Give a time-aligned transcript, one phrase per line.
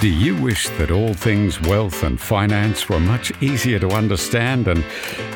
[0.00, 4.82] Do you wish that all things wealth and finance were much easier to understand and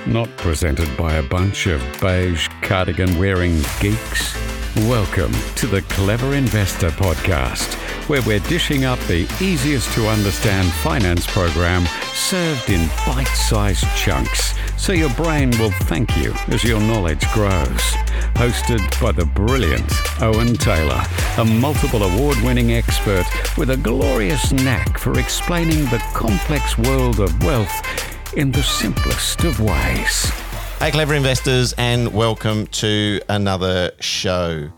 [0.07, 4.35] not presented by a bunch of beige cardigan wearing geeks?
[4.89, 7.75] Welcome to the Clever Investor Podcast,
[8.09, 11.85] where we're dishing up the easiest to understand finance program
[12.15, 17.83] served in bite sized chunks so your brain will thank you as your knowledge grows.
[18.35, 19.91] Hosted by the brilliant
[20.21, 21.01] Owen Taylor,
[21.39, 23.25] a multiple award winning expert
[23.57, 29.61] with a glorious knack for explaining the complex world of wealth in the simplest of
[29.61, 30.31] ways.
[30.81, 34.69] Hey, clever investors, and welcome to another show.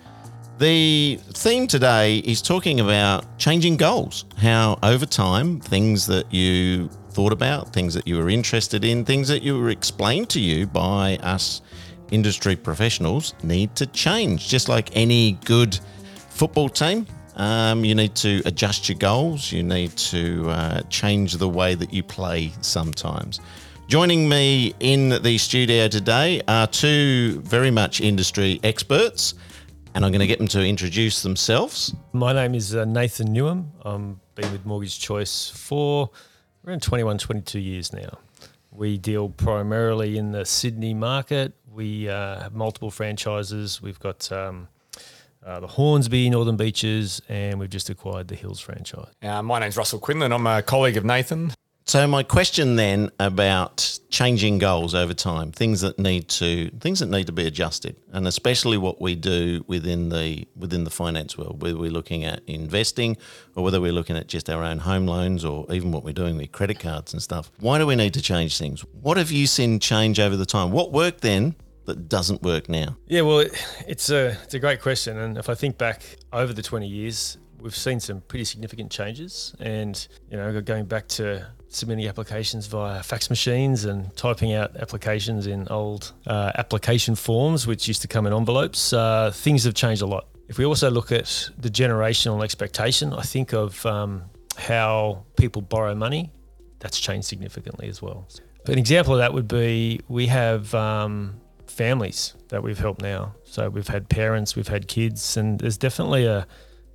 [0.59, 7.33] The theme today is talking about changing goals, how over time, things that you thought
[7.33, 11.17] about, things that you were interested in, things that you were explained to you by
[11.23, 11.63] us
[12.11, 14.49] industry professionals need to change.
[14.49, 15.79] Just like any good
[16.31, 17.07] football team,
[17.37, 21.93] um, you need to adjust your goals, you need to uh, change the way that
[21.93, 23.41] you play sometimes.
[23.89, 29.35] Joining me in the studio today are two very much industry experts,
[29.95, 31.95] and I'm going to get them to introduce themselves.
[32.13, 33.69] My name is uh, Nathan Newham.
[33.85, 36.11] I've been with Mortgage Choice for
[36.67, 38.19] around 21, 22 years now.
[38.77, 41.55] We deal primarily in the Sydney market.
[41.73, 43.81] We uh, have multiple franchises.
[43.81, 44.69] We've got um,
[45.45, 49.15] uh, the Hornsby, Northern Beaches, and we've just acquired the Hills franchise.
[49.23, 50.31] Uh, my name's Russell Quinlan.
[50.31, 51.53] I'm a colleague of Nathan.
[51.89, 57.09] So my question then about changing goals over time, things that need to things that
[57.09, 61.63] need to be adjusted, and especially what we do within the within the finance world,
[61.63, 63.17] whether we're looking at investing
[63.55, 66.37] or whether we're looking at just our own home loans or even what we're doing
[66.37, 67.53] with credit cards and stuff.
[67.61, 68.81] Why do we need to change things?
[69.01, 70.73] What have you seen change over the time?
[70.73, 72.97] What worked then that doesn't work now?
[73.07, 73.47] Yeah, well,
[73.87, 76.03] it's a it's a great question, and if I think back
[76.33, 81.07] over the twenty years, we've seen some pretty significant changes, and you know, going back
[81.09, 87.67] to submitting applications via fax machines and typing out applications in old uh, application forms,
[87.67, 88.93] which used to come in envelopes.
[88.93, 90.27] Uh, things have changed a lot.
[90.49, 94.25] If we also look at the generational expectation, I think of um,
[94.57, 96.33] how people borrow money,
[96.79, 98.29] that's changed significantly as well.
[98.67, 103.35] An example of that would be we have um, families that we've helped now.
[103.45, 106.47] So we've had parents, we've had kids, and there's definitely a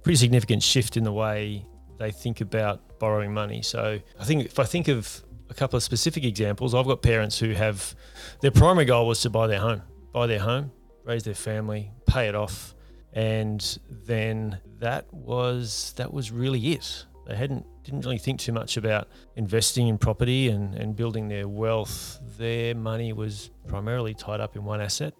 [0.03, 1.66] pretty significant shift in the way
[2.01, 3.62] they think about borrowing money.
[3.62, 7.38] So I think if I think of a couple of specific examples, I've got parents
[7.38, 7.95] who have
[8.41, 10.72] their primary goal was to buy their home, buy their home,
[11.03, 12.73] raise their family, pay it off,
[13.13, 17.06] and then that was that was really it.
[17.28, 21.47] They hadn't didn't really think too much about investing in property and, and building their
[21.47, 22.19] wealth.
[22.38, 25.13] Their money was primarily tied up in one asset.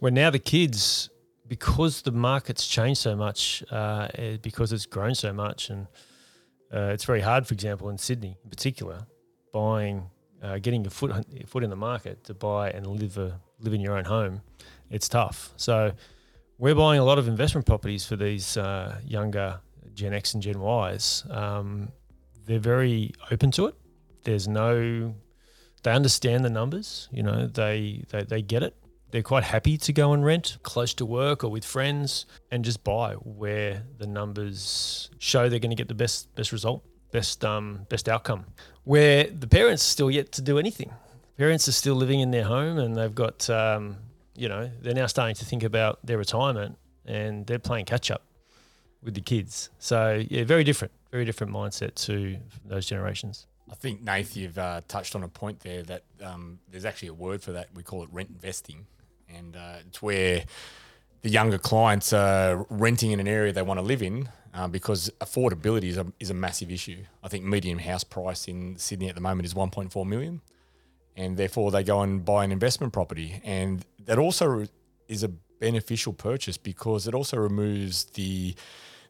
[0.00, 1.10] Where now the kids,
[1.46, 4.08] because the market's changed so much, uh,
[4.42, 5.86] because it's grown so much, and
[6.72, 9.06] uh, it's very hard, for example, in Sydney in particular,
[9.52, 10.10] buying,
[10.42, 13.74] uh, getting your foot your foot in the market to buy and live a, live
[13.74, 14.40] in your own home.
[14.90, 15.52] It's tough.
[15.56, 15.92] So
[16.58, 19.60] we're buying a lot of investment properties for these uh, younger
[19.94, 21.24] Gen X and Gen Ys.
[21.30, 21.92] Um,
[22.46, 23.74] they're very open to it.
[24.24, 25.14] There's no,
[25.82, 27.08] they understand the numbers.
[27.12, 28.74] You know, they they, they get it
[29.14, 32.82] they're quite happy to go and rent close to work or with friends and just
[32.82, 36.82] buy where the numbers show they're going to get the best best result,
[37.12, 38.44] best um, best outcome.
[38.82, 40.90] Where the parents still yet to do anything.
[41.38, 43.98] Parents are still living in their home and they've got um,
[44.34, 46.76] you know they're now starting to think about their retirement
[47.06, 48.24] and they're playing catch up
[49.00, 49.70] with the kids.
[49.78, 53.46] So yeah, very different, very different mindset to those generations.
[53.70, 57.14] I think Nath, you've uh, touched on a point there that um, there's actually a
[57.14, 57.68] word for that.
[57.74, 58.86] We call it rent investing
[59.36, 60.44] and uh, it's where
[61.22, 65.10] the younger clients are renting in an area they want to live in uh, because
[65.20, 67.04] affordability is a, is a massive issue.
[67.22, 70.42] I think median house price in Sydney at the moment is 1.4 million,
[71.16, 74.66] and therefore they go and buy an investment property, and that also
[75.08, 78.54] is a beneficial purchase because it also removes the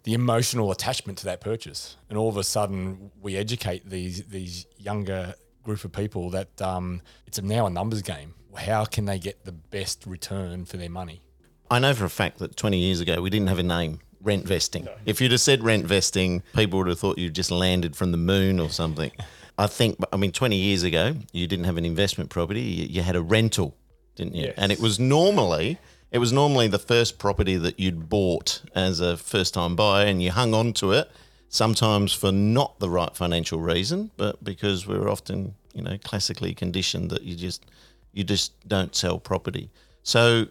[0.05, 4.67] the emotional attachment to that purchase, and all of a sudden we educate these these
[4.79, 9.45] younger group of people that um, it's now a numbers game how can they get
[9.45, 11.23] the best return for their money?
[11.71, 14.47] I know for a fact that 20 years ago we didn't have a name, rent
[14.47, 14.85] vesting.
[14.85, 14.95] No.
[15.07, 18.19] If you'd have said rent vesting, people would have thought you'd just landed from the
[18.19, 19.13] moon or something.
[19.59, 23.15] I think, I mean, 20 years ago, you didn't have an investment property, you, had
[23.15, 23.77] a rental,
[24.17, 24.47] didn't you?
[24.47, 24.55] Yes.
[24.57, 25.79] And it was normally.
[26.11, 30.23] It was normally the first property that you'd bought as a first time buyer and
[30.23, 31.11] you hung on to it,
[31.49, 36.55] sometimes for not the right financial reason, but because we we're often, you know, classically
[36.55, 37.65] conditioned that you just
[38.15, 39.71] you just don't sell property.
[40.03, 40.47] So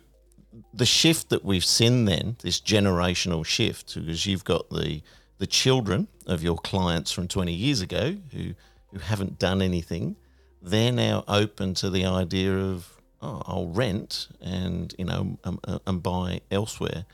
[0.74, 5.02] the shift that we've seen then, this generational shift, because you've got the
[5.44, 8.54] the children of your clients from 20 years ago who,
[8.92, 10.16] who haven't done anything,
[10.62, 12.90] they're now open to the idea of,
[13.22, 17.06] oh, I'll rent and, you know, um, uh, and buy elsewhere.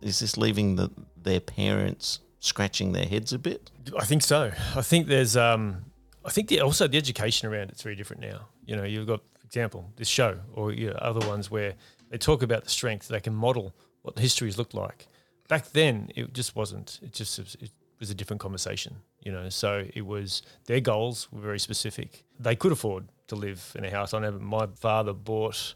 [0.00, 0.90] Is this leaving the,
[1.22, 3.70] their parents scratching their heads a bit?
[3.98, 4.52] I think so.
[4.74, 5.84] I think there's, um,
[6.24, 8.48] I think the, also the education around it's very different now.
[8.64, 11.74] You know, you've got, example, this show or you know, other ones where
[12.10, 15.08] they talk about the strength, they can model what the histories looked like.
[15.48, 17.00] Back then, it just wasn't.
[17.02, 17.70] It just it
[18.00, 19.48] was a different conversation, you know.
[19.48, 22.24] So it was their goals were very specific.
[22.38, 24.12] They could afford to live in a house.
[24.12, 25.74] I know my father bought,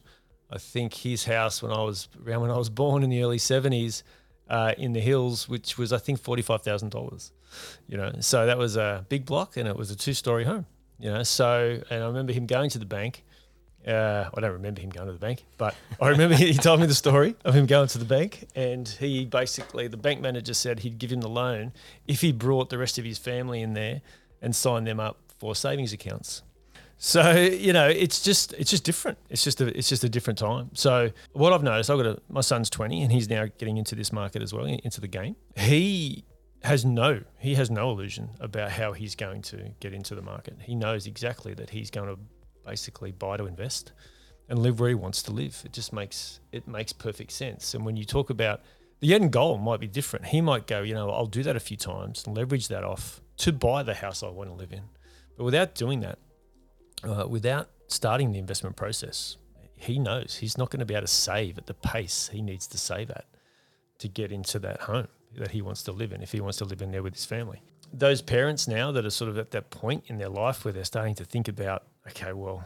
[0.50, 3.38] I think, his house when I was around when I was born in the early
[3.38, 4.02] seventies
[4.48, 7.32] uh, in the hills, which was I think forty five thousand dollars.
[7.86, 10.66] You know, so that was a big block, and it was a two story home.
[10.98, 13.24] You know, so and I remember him going to the bank
[13.86, 16.86] uh, I don't remember him going to the bank, but I remember he told me
[16.86, 20.80] the story of him going to the bank, and he basically the bank manager said
[20.80, 21.72] he'd give him the loan
[22.06, 24.02] if he brought the rest of his family in there
[24.42, 26.42] and signed them up for savings accounts.
[26.98, 29.16] So you know, it's just it's just different.
[29.30, 30.70] It's just a it's just a different time.
[30.74, 33.94] So what I've noticed, I've got a my son's twenty, and he's now getting into
[33.94, 35.36] this market as well, into the game.
[35.56, 36.24] He
[36.62, 40.58] has no he has no illusion about how he's going to get into the market.
[40.60, 42.20] He knows exactly that he's going to
[42.64, 43.92] basically buy to invest
[44.48, 45.62] and live where he wants to live.
[45.64, 47.74] It just makes it makes perfect sense.
[47.74, 48.60] And when you talk about
[49.00, 50.26] the end goal might be different.
[50.26, 53.20] He might go, you know, I'll do that a few times and leverage that off
[53.38, 54.82] to buy the house I want to live in.
[55.36, 56.18] But without doing that,
[57.02, 59.38] uh, without starting the investment process,
[59.74, 62.66] he knows he's not going to be able to save at the pace he needs
[62.68, 63.24] to save at
[63.98, 66.64] to get into that home that he wants to live in if he wants to
[66.64, 67.62] live in there with his family.
[67.92, 70.84] Those parents now that are sort of at that point in their life where they're
[70.84, 72.64] starting to think about okay, well,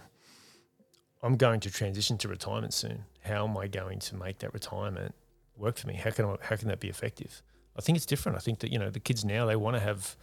[1.23, 3.05] I'm going to transition to retirement soon.
[3.23, 5.15] How am I going to make that retirement
[5.57, 5.95] work for me?
[5.95, 7.43] How can I, how can that be effective?
[7.77, 8.37] I think it's different.
[8.37, 10.17] I think that you know the kids now they want to have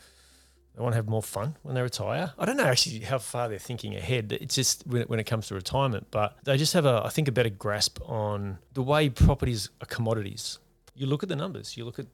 [0.76, 2.34] they want to have more fun when they retire.
[2.38, 4.32] I don't know actually how far they're thinking ahead.
[4.32, 7.10] It's just when it, when it comes to retirement, but they just have a I
[7.10, 10.60] think a better grasp on the way properties are commodities.
[10.94, 11.76] You look at the numbers.
[11.78, 12.06] You look at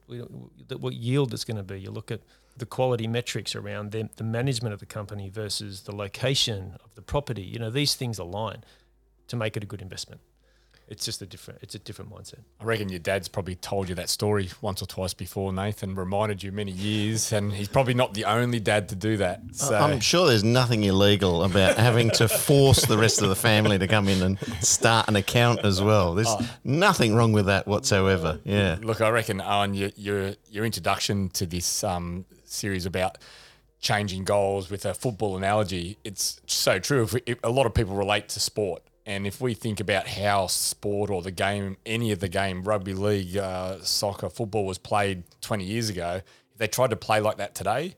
[0.80, 1.80] what yield it's going to be.
[1.80, 2.20] You look at
[2.58, 7.02] the quality metrics around the, the management of the company versus the location of the
[7.02, 7.42] property.
[7.42, 8.64] You know, these things align
[9.28, 10.20] to make it a good investment.
[10.90, 11.60] It's just a different.
[11.62, 12.40] It's a different mindset.
[12.58, 15.94] I reckon your dad's probably told you that story once or twice before, Nathan.
[15.94, 19.42] Reminded you many years, and he's probably not the only dad to do that.
[19.52, 19.76] So.
[19.76, 23.86] I'm sure there's nothing illegal about having to force the rest of the family to
[23.86, 26.14] come in and start an account as well.
[26.14, 26.48] There's oh.
[26.64, 28.40] nothing wrong with that whatsoever.
[28.44, 28.78] Yeah.
[28.80, 33.18] Look, I reckon, Owen, your your, your introduction to this um, series about
[33.80, 37.02] changing goals with a football analogy, it's so true.
[37.02, 40.06] If, we, if a lot of people relate to sport, and if we think about
[40.06, 44.76] how sport or the game, any of the game, rugby league, uh, soccer, football was
[44.76, 46.20] played 20 years ago,
[46.52, 47.94] if they tried to play like that today,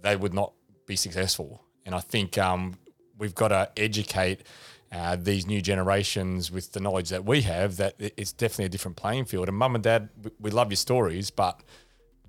[0.00, 0.52] they would not
[0.86, 1.62] be successful.
[1.84, 2.78] And I think um,
[3.18, 4.44] we've got to educate
[4.92, 8.96] uh, these new generations with the knowledge that we have that it's definitely a different
[8.96, 9.48] playing field.
[9.48, 10.08] And mum and dad,
[10.40, 11.60] we love your stories, but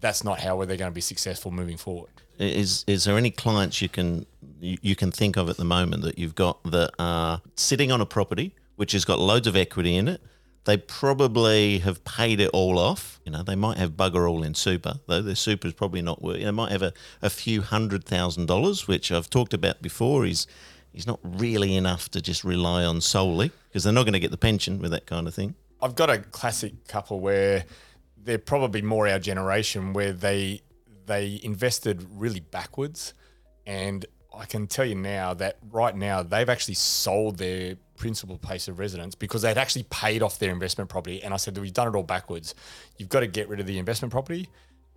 [0.01, 2.11] that's not how they're going to be successful moving forward.
[2.37, 4.25] Is is there any clients you can
[4.59, 8.05] you can think of at the moment that you've got that are sitting on a
[8.05, 10.21] property which has got loads of equity in it?
[10.65, 13.19] They probably have paid it all off.
[13.25, 16.21] You know, they might have bugger all in super, though their super is probably not
[16.21, 16.41] worth.
[16.41, 20.25] They might have a, a few hundred thousand dollars, which I've talked about before.
[20.25, 20.47] Is
[20.93, 24.31] is not really enough to just rely on solely because they're not going to get
[24.31, 25.55] the pension with that kind of thing.
[25.81, 27.65] I've got a classic couple where
[28.23, 30.61] they're probably more our generation where they
[31.05, 33.13] they invested really backwards
[33.65, 38.67] and I can tell you now that right now they've actually sold their principal place
[38.67, 41.21] of residence because they'd actually paid off their investment property.
[41.21, 42.55] And I said, We've done it all backwards.
[42.97, 44.47] You've got to get rid of the investment property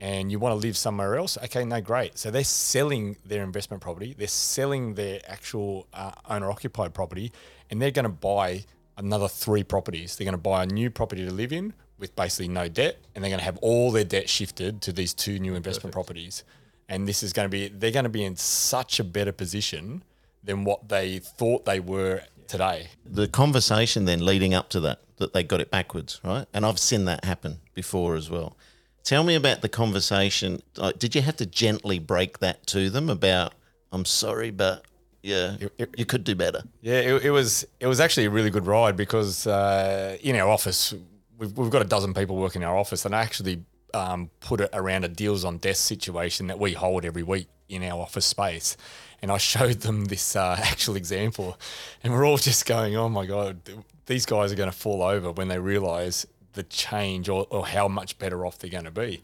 [0.00, 1.36] and you want to live somewhere else.
[1.44, 2.18] Okay, no, great.
[2.18, 7.32] So they're selling their investment property, they're selling their actual uh, owner occupied property,
[7.70, 8.64] and they're going to buy
[8.96, 10.16] another three properties.
[10.16, 13.22] They're going to buy a new property to live in with basically no debt, and
[13.22, 15.94] they're going to have all their debt shifted to these two new investment Perfect.
[15.94, 16.44] properties.
[16.88, 20.02] And this is going to be, they're going to be in such a better position
[20.42, 22.88] than what they thought they were today.
[23.06, 26.46] The conversation then leading up to that, that they got it backwards, right?
[26.52, 28.56] And I've seen that happen before as well.
[29.02, 30.62] Tell me about the conversation.
[30.98, 33.54] Did you have to gently break that to them about,
[33.92, 34.84] I'm sorry, but
[35.22, 36.62] yeah, it, it, you could do better.
[36.82, 40.48] Yeah, it, it, was it was actually a really good ride because uh, in our
[40.48, 40.94] office
[41.38, 43.62] we've, we've got a dozen people working in our office, and I actually
[43.92, 47.82] um, put it around a deals on desk situation that we hold every week in
[47.82, 48.76] our office space.
[49.22, 51.58] And I showed them this uh, actual example,
[52.02, 53.60] and we're all just going, "Oh my god,
[54.06, 57.88] these guys are going to fall over when they realise the change or, or how
[57.88, 59.22] much better off they're going to be."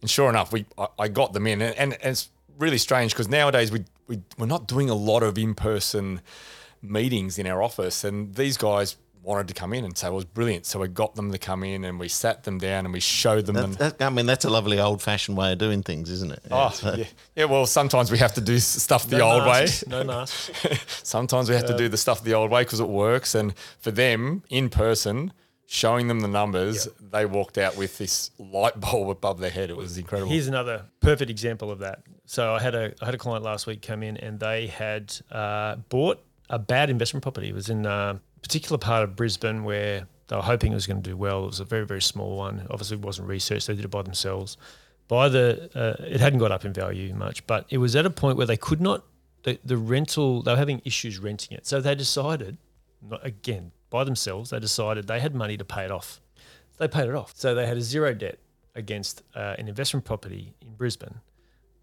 [0.00, 3.28] And sure enough, we I, I got them in, and, and it's really strange because
[3.28, 6.20] nowadays we, we we're not doing a lot of in person
[6.82, 10.24] meetings in our office, and these guys wanted to come in and say it was
[10.24, 10.66] brilliant.
[10.66, 13.46] So we got them to come in and we sat them down and we showed
[13.46, 13.54] them.
[13.74, 16.40] That, that, I mean, that's a lovely old fashioned way of doing things, isn't it?
[16.50, 17.04] Oh, so- yeah.
[17.36, 17.44] yeah.
[17.44, 19.90] Well, sometimes we have to do stuff the No old masks, way.
[19.90, 20.50] No masks.
[21.02, 23.34] sometimes we have to do the stuff the old way because it works.
[23.34, 25.32] And for them, in person,
[25.66, 29.70] showing them the numbers, they walked out with this light bulb above their head.
[29.70, 30.30] It was incredible.
[30.32, 32.02] Here's another perfect example of that.
[32.26, 35.14] So I had a I had a client last week come in and they had
[35.30, 37.48] uh, bought a bad investment property.
[37.48, 41.02] It was in a particular part of Brisbane where they were hoping it was going
[41.02, 41.44] to do well.
[41.44, 42.66] It was a very very small one.
[42.70, 43.66] Obviously, it wasn't researched.
[43.66, 44.56] They did it by themselves.
[45.08, 48.10] By the uh, it hadn't got up in value much, but it was at a
[48.10, 49.04] point where they could not
[49.42, 50.42] the, the rental.
[50.42, 52.58] They were having issues renting it, so they decided
[53.22, 54.50] again by themselves.
[54.50, 56.20] They decided they had money to pay it off.
[56.78, 57.34] They paid it off.
[57.36, 58.38] So they had a zero debt
[58.74, 61.20] against uh, an investment property in Brisbane.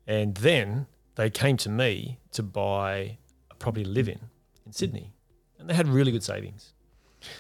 [0.08, 3.18] And then they came to me to buy
[3.52, 4.20] a property to live in
[4.66, 5.14] in Sydney.
[5.60, 6.74] And they had really good savings.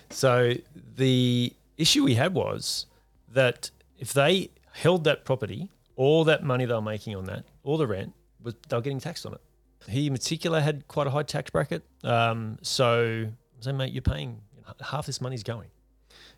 [0.09, 0.53] So
[0.95, 2.87] the issue we had was
[3.33, 3.69] that
[3.99, 7.87] if they held that property, all that money they were making on that, all the
[7.87, 9.41] rent, was they were getting taxed on it.
[9.87, 11.83] He in particular had quite a high tax bracket.
[12.03, 14.41] Um, so I say, mate, you're paying
[14.81, 15.69] half this money's going,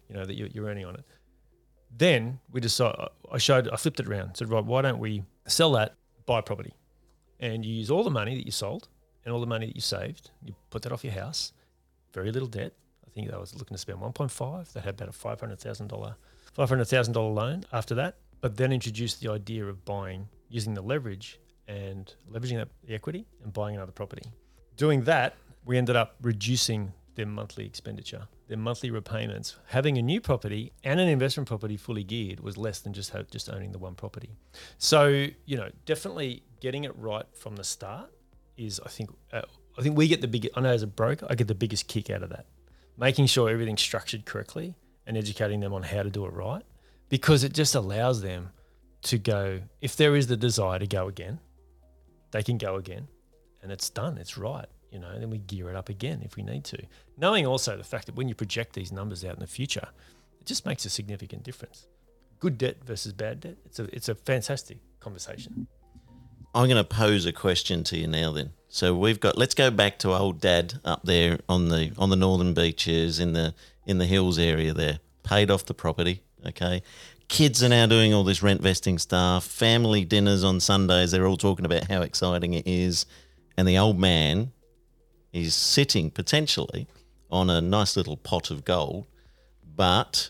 [0.07, 1.05] you know, that you're, you're earning on it.
[1.95, 5.71] Then we decided, I showed, I flipped it around, said, right, why don't we sell
[5.74, 5.95] that,
[6.25, 6.74] buy property,
[7.39, 8.88] and you use all the money that you sold
[9.25, 11.51] and all the money that you saved, you put that off your house,
[12.13, 12.74] very little debt.
[13.06, 14.74] I think they was looking to spend 1.5.
[14.74, 16.16] They had about a $500,000
[16.58, 22.13] $500,000 loan after that, but then introduced the idea of buying, using the leverage and
[22.32, 24.24] leveraging the equity and buying another property.
[24.75, 25.36] Doing that,
[25.66, 29.58] we ended up reducing their monthly expenditure, their monthly repayments.
[29.68, 33.50] Having a new property and an investment property fully geared was less than just just
[33.50, 34.32] owning the one property.
[34.78, 38.10] So you know, definitely getting it right from the start
[38.58, 39.42] is, I think, uh,
[39.79, 40.57] I think we get the biggest.
[40.57, 42.45] I know as a broker, I get the biggest kick out of that,
[42.98, 44.75] making sure everything's structured correctly
[45.07, 46.63] and educating them on how to do it right,
[47.07, 48.50] because it just allows them
[49.03, 49.62] to go.
[49.81, 51.39] If there is the desire to go again,
[52.31, 53.07] they can go again,
[53.63, 54.17] and it's done.
[54.17, 54.67] It's right.
[54.91, 56.83] You know, then we gear it up again if we need to.
[57.17, 59.88] Knowing also the fact that when you project these numbers out in the future,
[60.41, 61.88] it just makes a significant difference.
[62.39, 63.57] Good debt versus bad debt.
[63.65, 65.67] It's a it's a fantastic conversation.
[66.53, 68.31] I'm going to pose a question to you now.
[68.31, 69.38] Then, so we've got.
[69.38, 73.34] Let's go back to old Dad up there on the on the northern beaches in
[73.34, 73.54] the
[73.86, 74.74] in the hills area.
[74.74, 76.22] There, paid off the property.
[76.46, 76.84] Okay,
[77.28, 79.44] kids are now doing all this rent vesting stuff.
[79.44, 81.12] Family dinners on Sundays.
[81.12, 83.06] They're all talking about how exciting it is,
[83.58, 84.52] and the old man
[85.34, 86.88] is sitting potentially
[87.32, 89.06] on a nice little pot of gold,
[89.76, 90.30] but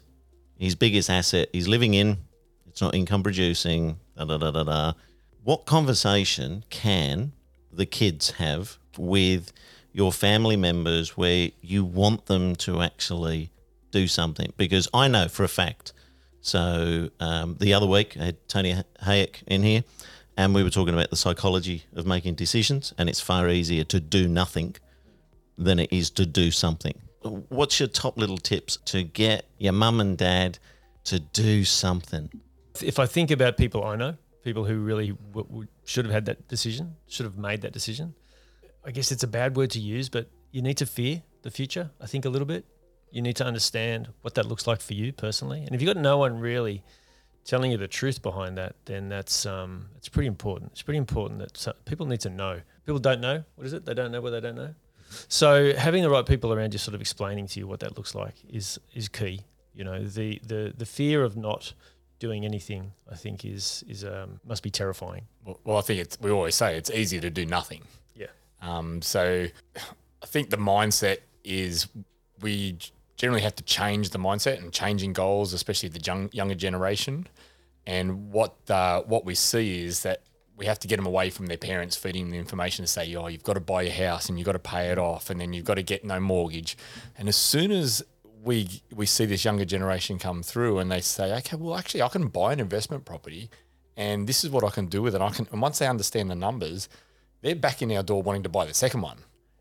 [0.57, 2.17] his biggest asset he's living in.
[2.67, 3.99] It's not income producing.
[4.17, 4.93] Da da da da da
[5.43, 7.31] what conversation can
[7.71, 9.51] the kids have with
[9.91, 13.51] your family members where you want them to actually
[13.91, 14.53] do something?
[14.57, 15.93] Because I know for a fact.
[16.41, 19.83] So um, the other week, I had Tony Hayek in here,
[20.37, 23.99] and we were talking about the psychology of making decisions, and it's far easier to
[23.99, 24.75] do nothing
[25.57, 26.93] than it is to do something.
[27.49, 30.57] What's your top little tips to get your mum and dad
[31.05, 32.29] to do something?
[32.81, 36.25] If I think about people I know, people who really w- w- should have had
[36.25, 38.13] that decision, should have made that decision.
[38.85, 41.91] I guess it's a bad word to use, but you need to fear the future,
[42.01, 42.65] I think, a little bit.
[43.11, 45.63] You need to understand what that looks like for you personally.
[45.63, 46.83] And if you've got no one really
[47.43, 50.71] telling you the truth behind that, then that's um, it's pretty important.
[50.73, 52.61] It's pretty important that so- people need to know.
[52.85, 53.43] People don't know.
[53.55, 53.85] What is it?
[53.85, 54.73] They don't know what they don't know.
[55.27, 58.13] So having the right people around you, sort of explaining to you what that looks
[58.13, 59.41] like, is is key.
[59.73, 61.73] You know, the the the fear of not
[62.19, 65.27] doing anything, I think, is is um, must be terrifying.
[65.45, 67.83] Well, well, I think it's, we always say it's easier to do nothing.
[68.15, 68.27] Yeah.
[68.61, 71.87] Um, so I think the mindset is
[72.41, 72.77] we
[73.15, 77.27] generally have to change the mindset and changing goals, especially the young, younger generation.
[77.85, 80.21] And what uh, what we see is that
[80.57, 83.15] we have to get them away from their parents feeding them the information to say,
[83.15, 85.39] oh, you've got to buy your house and you've got to pay it off and
[85.39, 86.77] then you've got to get no mortgage.
[87.17, 88.03] And as soon as
[88.43, 92.09] we we see this younger generation come through and they say, okay, well, actually, I
[92.09, 93.49] can buy an investment property
[93.99, 95.21] and this is what I can do with it.
[95.21, 96.87] I can, and once they understand the numbers,
[97.41, 99.17] they're back in our door wanting to buy the second one.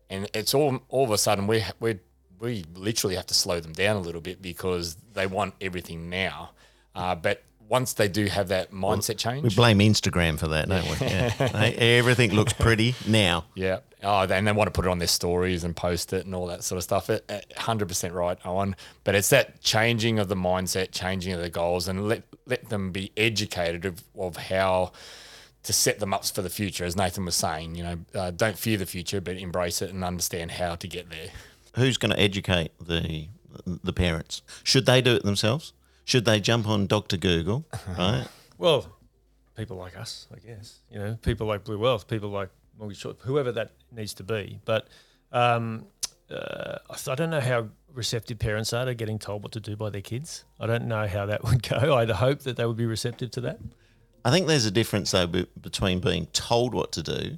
[0.09, 1.99] And it's all all of a sudden we we
[2.39, 6.51] we literally have to slow them down a little bit because they want everything now.
[6.95, 10.83] Uh, but once they do have that mindset change, We blame Instagram for that, don't
[10.89, 11.07] we?
[11.07, 11.31] Yeah.
[11.77, 13.45] Everything looks pretty now.
[13.55, 13.79] Yeah.
[14.01, 16.47] Oh, and they want to put it on their stories and post it and all
[16.47, 17.09] that sort of stuff.
[17.09, 18.75] It, it- 100% right, Owen.
[19.03, 22.91] But it's that changing of the mindset, changing of the goals, and let let them
[22.91, 24.93] be educated of, of how
[25.63, 26.85] to set them up for the future.
[26.85, 30.03] As Nathan was saying, you know, uh, don't fear the future, but embrace it and
[30.03, 31.29] understand how to get there.
[31.75, 33.27] Who's going to educate the
[33.83, 34.41] the parents?
[34.63, 35.73] Should they do it themselves?
[36.09, 37.65] Should they jump on Doctor Google?
[37.95, 38.25] Right.
[38.57, 38.97] Well,
[39.55, 40.79] people like us, I guess.
[40.91, 42.49] You know, people like Blue Wealth, people like
[42.79, 44.59] Mortgage Choice, whoever that needs to be.
[44.65, 44.87] But
[45.31, 45.85] um,
[46.31, 49.75] uh, I I don't know how receptive parents are to getting told what to do
[49.75, 50.45] by their kids.
[50.59, 51.95] I don't know how that would go.
[51.95, 53.59] I'd hope that they would be receptive to that.
[54.25, 57.37] I think there's a difference though be- between being told what to do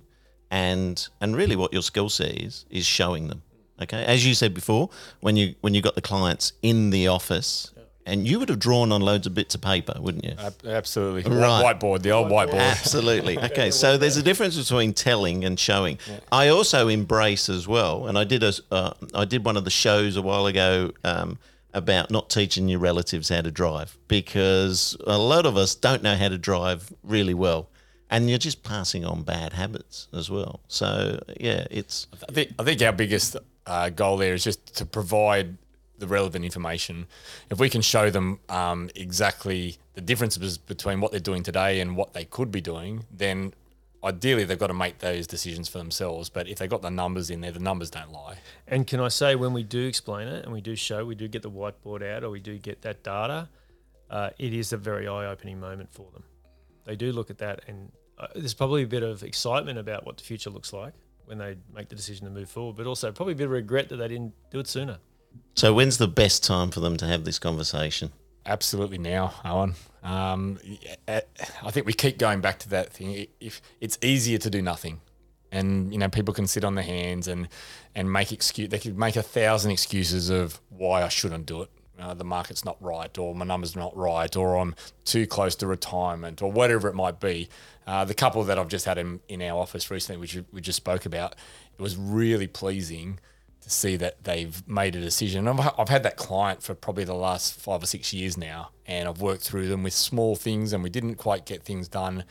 [0.49, 3.41] and and really what your skill set is is showing them.
[3.81, 7.73] Okay, as you said before, when you when you got the clients in the office,
[8.05, 10.33] and you would have drawn on loads of bits of paper, wouldn't you?
[10.39, 11.31] Ab- Absolutely.
[11.31, 11.63] Right.
[11.79, 12.59] Whiteboard, the old whiteboard.
[12.59, 13.37] Absolutely.
[13.51, 15.97] Okay, so there's a difference between telling and showing.
[16.31, 19.69] I also embrace as well, and I did a uh, I did one of the
[19.71, 21.37] shows a while ago um,
[21.73, 26.15] about not teaching your relatives how to drive because a lot of us don't know
[26.15, 27.69] how to drive really well,
[28.09, 30.59] and you're just passing on bad habits as well.
[30.67, 34.85] So yeah, it's I think I think our biggest uh, goal there is just to
[34.85, 35.57] provide
[36.01, 37.07] the relevant information.
[37.49, 41.95] If we can show them um, exactly the differences between what they're doing today and
[41.95, 43.53] what they could be doing, then
[44.03, 46.29] ideally they've got to make those decisions for themselves.
[46.29, 48.39] But if they've got the numbers in there, the numbers don't lie.
[48.67, 51.27] And can I say, when we do explain it and we do show, we do
[51.27, 53.47] get the whiteboard out or we do get that data,
[54.09, 56.23] uh, it is a very eye opening moment for them.
[56.83, 60.17] They do look at that, and uh, there's probably a bit of excitement about what
[60.17, 60.93] the future looks like
[61.25, 63.87] when they make the decision to move forward, but also probably a bit of regret
[63.89, 64.97] that they didn't do it sooner.
[65.55, 68.11] So when's the best time for them to have this conversation?
[68.45, 69.75] Absolutely now, Owen.
[70.03, 70.59] Um,
[71.07, 71.21] I
[71.69, 73.27] think we keep going back to that thing.
[73.39, 75.01] If it's easier to do nothing,
[75.51, 77.47] and you know people can sit on their hands and
[77.93, 81.69] and make excuse, they could make a thousand excuses of why I shouldn't do it.
[81.99, 84.73] Uh, the market's not right, or my numbers are not right, or I'm
[85.05, 87.47] too close to retirement, or whatever it might be.
[87.85, 90.77] Uh, the couple that I've just had in, in our office recently, which we just
[90.77, 91.35] spoke about,
[91.77, 93.19] it was really pleasing
[93.61, 95.47] to see that they've made a decision.
[95.47, 99.07] I've, I've had that client for probably the last five or six years now, and
[99.07, 102.25] I've worked through them with small things, and we didn't quite get things done.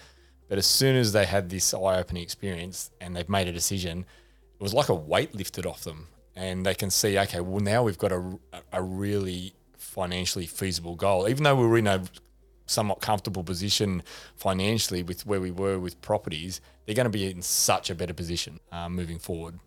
[0.48, 4.00] But as soon as they had this eye opening experience and they've made a decision,
[4.58, 6.08] it was like a weight lifted off them.
[6.34, 8.38] And they can see, okay, well, now we've got a,
[8.72, 11.28] a really financially feasible goal.
[11.28, 12.02] Even though we were in a
[12.66, 14.02] somewhat comfortable position
[14.36, 18.14] financially with where we were with properties, they're going to be in such a better
[18.14, 19.58] position uh, moving forward.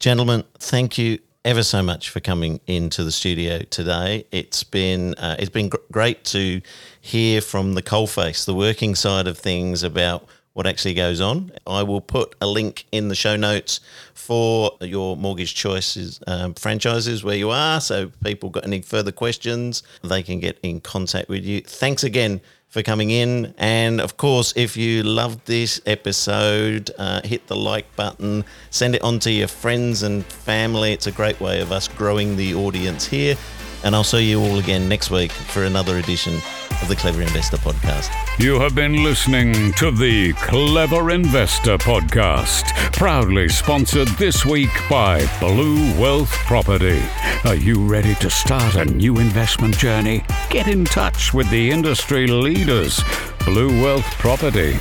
[0.00, 4.24] Gentlemen, thank you ever so much for coming into the studio today.
[4.32, 6.62] It's been uh, it's been gr- great to
[7.02, 11.52] hear from the coalface, the working side of things about what actually goes on.
[11.66, 13.80] I will put a link in the show notes
[14.14, 17.78] for your mortgage choices um, franchises where you are.
[17.78, 21.60] So people got any further questions, they can get in contact with you.
[21.60, 23.52] Thanks again for coming in.
[23.58, 29.02] And of course, if you loved this episode, uh, hit the like button, send it
[29.02, 30.92] on to your friends and family.
[30.92, 33.36] It's a great way of us growing the audience here.
[33.84, 36.40] And I'll see you all again next week for another edition
[36.82, 38.10] of the Clever Investor Podcast.
[38.38, 45.98] You have been listening to the Clever Investor Podcast, proudly sponsored this week by Blue
[46.00, 47.02] Wealth Property.
[47.44, 50.24] Are you ready to start a new investment journey?
[50.48, 53.02] Get in touch with the industry leaders,
[53.44, 54.78] Blue Wealth Property.